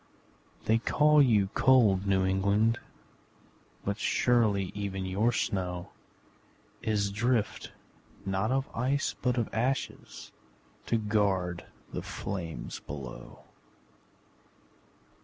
[0.65, 2.79] They call you cold New England
[3.85, 5.91] But surely even your snow
[6.81, 7.71] Is drift
[8.25, 10.31] not of ice but of ashes,
[10.87, 13.43] To guard the flames below!